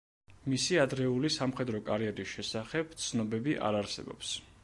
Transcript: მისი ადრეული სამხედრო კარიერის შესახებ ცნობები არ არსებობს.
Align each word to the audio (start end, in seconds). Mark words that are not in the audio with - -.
მისი 0.51 0.79
ადრეული 0.83 1.31
სამხედრო 1.35 1.81
კარიერის 1.91 2.33
შესახებ 2.37 2.97
ცნობები 3.09 3.57
არ 3.69 3.81
არსებობს. 3.85 4.35